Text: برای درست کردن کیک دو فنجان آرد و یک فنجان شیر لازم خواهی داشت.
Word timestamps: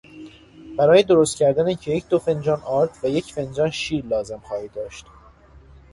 برای 0.77 1.03
درست 1.03 1.37
کردن 1.37 1.73
کیک 1.73 2.07
دو 2.07 2.19
فنجان 2.19 2.61
آرد 2.61 2.97
و 3.03 3.07
یک 3.09 3.33
فنجان 3.33 3.69
شیر 3.71 4.05
لازم 4.05 4.39
خواهی 4.39 4.67
داشت. 4.67 5.05